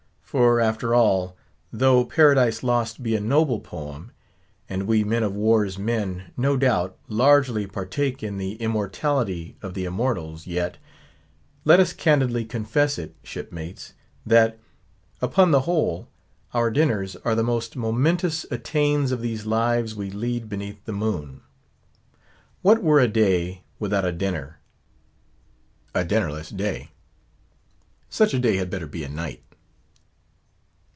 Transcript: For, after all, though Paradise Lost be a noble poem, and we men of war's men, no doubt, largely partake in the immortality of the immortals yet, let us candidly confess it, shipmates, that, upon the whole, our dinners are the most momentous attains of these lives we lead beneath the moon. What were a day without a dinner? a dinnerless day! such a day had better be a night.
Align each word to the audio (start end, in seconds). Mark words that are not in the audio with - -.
For, 0.31 0.61
after 0.61 0.95
all, 0.95 1.35
though 1.73 2.05
Paradise 2.05 2.63
Lost 2.63 3.03
be 3.03 3.17
a 3.17 3.19
noble 3.19 3.59
poem, 3.59 4.11
and 4.69 4.83
we 4.87 5.03
men 5.03 5.23
of 5.23 5.35
war's 5.35 5.77
men, 5.77 6.31
no 6.37 6.55
doubt, 6.55 6.97
largely 7.09 7.67
partake 7.67 8.23
in 8.23 8.37
the 8.37 8.53
immortality 8.53 9.57
of 9.61 9.73
the 9.73 9.83
immortals 9.83 10.47
yet, 10.47 10.77
let 11.65 11.81
us 11.81 11.91
candidly 11.91 12.45
confess 12.45 12.97
it, 12.97 13.13
shipmates, 13.23 13.93
that, 14.25 14.57
upon 15.21 15.51
the 15.51 15.63
whole, 15.67 16.07
our 16.53 16.71
dinners 16.71 17.17
are 17.25 17.35
the 17.35 17.43
most 17.43 17.75
momentous 17.75 18.45
attains 18.49 19.11
of 19.11 19.19
these 19.19 19.45
lives 19.45 19.95
we 19.95 20.09
lead 20.09 20.47
beneath 20.47 20.81
the 20.85 20.93
moon. 20.93 21.41
What 22.61 22.81
were 22.81 23.01
a 23.01 23.07
day 23.09 23.63
without 23.79 24.05
a 24.05 24.13
dinner? 24.13 24.61
a 25.93 26.05
dinnerless 26.05 26.51
day! 26.51 26.91
such 28.07 28.33
a 28.33 28.39
day 28.39 28.55
had 28.55 28.69
better 28.69 28.87
be 28.87 29.03
a 29.03 29.09
night. 29.09 29.43